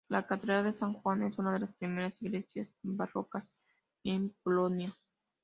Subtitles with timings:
[0.09, 3.45] La catedral de San Juan es una de las primeras iglesias barrocas
[4.03, 4.97] en Polonia.